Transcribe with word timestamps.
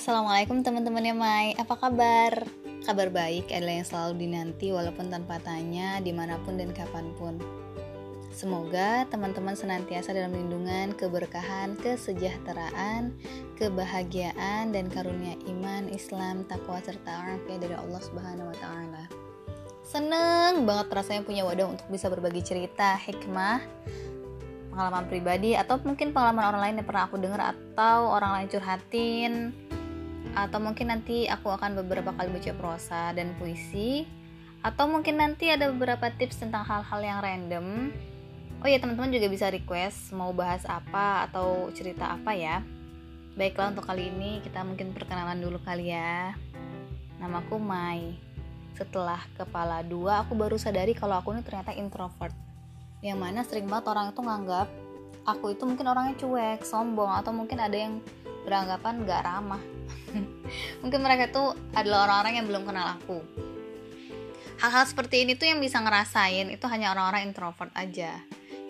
Assalamualaikum 0.00 0.64
teman-temannya 0.64 1.12
Mai 1.12 1.48
Apa 1.60 1.76
kabar? 1.76 2.48
Kabar 2.88 3.12
baik 3.12 3.52
adalah 3.52 3.84
yang 3.84 3.84
selalu 3.84 4.12
dinanti 4.16 4.72
walaupun 4.72 5.12
tanpa 5.12 5.36
tanya 5.44 6.00
di 6.00 6.08
mana 6.08 6.40
pun 6.40 6.56
dan 6.56 6.72
kapan 6.72 7.12
pun 7.20 7.36
Semoga 8.32 9.04
teman-teman 9.12 9.52
senantiasa 9.52 10.16
dalam 10.16 10.32
lindungan, 10.32 10.96
keberkahan, 10.96 11.76
kesejahteraan, 11.84 13.12
kebahagiaan, 13.60 14.72
dan 14.72 14.88
karunia 14.88 15.36
iman, 15.52 15.92
Islam, 15.92 16.48
takwa, 16.48 16.80
serta 16.80 17.36
afiat 17.36 17.60
dari 17.60 17.76
Allah 17.76 18.00
Subhanahu 18.00 18.48
wa 18.48 18.56
Ta'ala. 18.56 19.04
Seneng 19.84 20.64
banget 20.64 20.88
rasanya 20.96 21.28
punya 21.28 21.44
wadah 21.44 21.76
untuk 21.76 21.84
bisa 21.92 22.08
berbagi 22.08 22.40
cerita, 22.40 22.96
hikmah, 22.96 23.60
pengalaman 24.72 25.04
pribadi, 25.12 25.60
atau 25.60 25.76
mungkin 25.84 26.16
pengalaman 26.16 26.48
orang 26.48 26.62
lain 26.64 26.74
yang 26.80 26.88
pernah 26.88 27.04
aku 27.04 27.20
dengar, 27.20 27.52
atau 27.52 28.16
orang 28.16 28.40
lain 28.40 28.48
curhatin, 28.48 29.52
atau 30.36 30.58
mungkin 30.62 30.92
nanti 30.92 31.26
aku 31.26 31.50
akan 31.50 31.80
beberapa 31.84 32.14
kali 32.14 32.30
baca 32.30 32.52
prosa 32.54 33.10
dan 33.16 33.34
puisi, 33.36 34.06
atau 34.60 34.86
mungkin 34.86 35.18
nanti 35.18 35.48
ada 35.48 35.72
beberapa 35.72 36.12
tips 36.12 36.44
tentang 36.44 36.64
hal-hal 36.68 37.00
yang 37.00 37.18
random 37.24 37.66
Oh 38.60 38.68
ya 38.68 38.76
teman-teman 38.76 39.08
juga 39.08 39.32
bisa 39.32 39.48
request 39.48 40.12
mau 40.12 40.36
bahas 40.36 40.68
apa 40.68 41.24
atau 41.24 41.72
cerita 41.72 42.12
apa 42.12 42.36
ya. 42.36 42.60
Baiklah 43.32 43.72
untuk 43.72 43.88
kali 43.88 44.12
ini 44.12 44.44
kita 44.44 44.60
mungkin 44.60 44.92
perkenalan 44.92 45.40
dulu 45.40 45.56
kali 45.64 45.96
ya. 45.96 46.36
Namaku 47.16 47.56
Mai. 47.56 48.20
Setelah 48.76 49.24
kepala 49.32 49.80
dua 49.80 50.20
aku 50.20 50.36
baru 50.36 50.60
sadari 50.60 50.92
kalau 50.92 51.16
aku 51.16 51.32
ini 51.32 51.40
ternyata 51.40 51.72
introvert. 51.72 52.36
Yang 53.00 53.16
mana 53.16 53.40
sering 53.48 53.64
banget 53.64 53.96
orang 53.96 54.12
itu 54.12 54.20
nganggap 54.20 54.68
aku 55.24 55.56
itu 55.56 55.62
mungkin 55.64 55.86
orangnya 55.88 56.14
cuek, 56.20 56.60
sombong 56.60 57.16
atau 57.16 57.32
mungkin 57.32 57.64
ada 57.64 57.76
yang 57.80 58.04
beranggapan 58.44 59.08
gak 59.08 59.24
ramah. 59.24 59.62
Mungkin 60.80 61.00
mereka 61.04 61.32
tuh 61.32 61.56
adalah 61.76 62.08
orang-orang 62.08 62.42
yang 62.42 62.46
belum 62.48 62.64
kenal 62.64 62.96
aku. 62.96 63.20
Hal-hal 64.60 64.84
seperti 64.84 65.24
ini 65.24 65.36
tuh 65.40 65.48
yang 65.48 65.60
bisa 65.60 65.80
ngerasain 65.80 66.52
itu 66.52 66.66
hanya 66.68 66.92
orang-orang 66.92 67.32
introvert 67.32 67.72
aja 67.72 68.20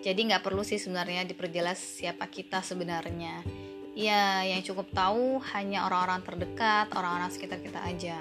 jadi 0.00 0.20
nggak 0.32 0.44
perlu 0.44 0.64
sih 0.64 0.80
sebenarnya 0.80 1.28
diperjelas 1.28 1.76
siapa 1.76 2.24
kita 2.32 2.64
sebenarnya. 2.64 3.44
Ya, 3.92 4.40
yang 4.48 4.64
cukup 4.64 4.88
tahu 4.96 5.44
hanya 5.52 5.84
orang-orang 5.84 6.24
terdekat, 6.24 6.88
orang-orang 6.96 7.28
sekitar 7.28 7.60
kita 7.60 7.84
aja. 7.84 8.16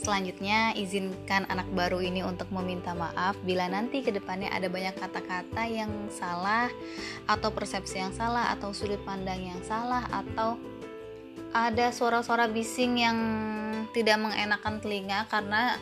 Selanjutnya, 0.00 0.72
izinkan 0.74 1.46
anak 1.46 1.68
baru 1.76 2.00
ini 2.00 2.24
untuk 2.24 2.48
meminta 2.50 2.96
maaf 2.96 3.36
bila 3.44 3.68
nanti 3.68 4.02
ke 4.02 4.10
depannya 4.10 4.50
ada 4.50 4.66
banyak 4.66 4.96
kata-kata 4.96 5.62
yang 5.68 5.92
salah, 6.08 6.72
atau 7.28 7.52
persepsi 7.52 8.00
yang 8.00 8.14
salah, 8.16 8.50
atau 8.50 8.72
sudut 8.72 8.98
pandang 9.04 9.44
yang 9.44 9.60
salah, 9.62 10.08
atau 10.10 10.56
ada 11.52 11.92
suara-suara 11.92 12.48
bising 12.48 13.00
yang 13.00 13.18
tidak 13.92 14.16
mengenakan 14.16 14.80
telinga 14.80 15.28
karena 15.28 15.76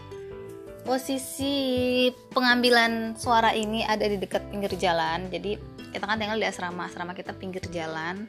posisi 0.82 2.08
pengambilan 2.34 3.14
suara 3.14 3.54
ini 3.54 3.86
ada 3.86 4.04
di 4.10 4.18
dekat 4.18 4.50
pinggir 4.50 4.74
jalan. 4.74 5.30
Jadi 5.30 5.54
kita 5.94 6.04
kan 6.06 6.18
tinggal 6.18 6.38
di 6.38 6.46
asrama. 6.46 6.90
Asrama 6.90 7.14
kita 7.14 7.34
pinggir 7.38 7.62
jalan. 7.70 8.26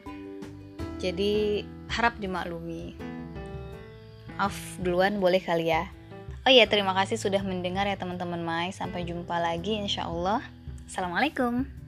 Jadi 1.01 1.65
harap 1.89 2.21
dimaklumi. 2.21 2.93
Maaf 4.37 4.77
duluan 4.81 5.17
boleh 5.21 5.41
kali 5.41 5.73
ya? 5.73 5.89
Oh 6.45 6.49
iya 6.49 6.65
terima 6.65 6.97
kasih 6.97 7.21
sudah 7.21 7.41
mendengar 7.45 7.85
ya 7.85 7.97
teman-teman 7.97 8.41
Mai. 8.41 8.69
Sampai 8.73 9.05
jumpa 9.05 9.37
lagi 9.41 9.77
insya 9.77 10.05
Allah. 10.09 10.45
Assalamualaikum 10.85 11.80